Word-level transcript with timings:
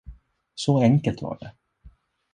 Så 0.55 0.81
enkelt 0.81 1.21
var 1.21 1.37
det. 1.41 1.51